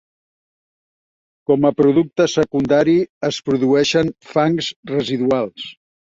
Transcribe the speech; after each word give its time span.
Com 1.49 1.65
a 1.69 1.71
producte 1.81 2.25
secundari, 2.35 2.95
es 3.29 3.37
produeixen 3.49 4.09
fangs 4.31 4.71
residuals. 4.93 5.67